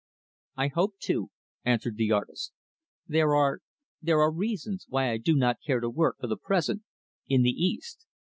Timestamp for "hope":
0.69-0.97